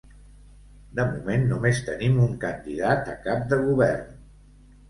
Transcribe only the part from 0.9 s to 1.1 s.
De